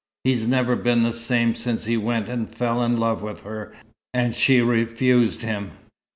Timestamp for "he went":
1.85-2.27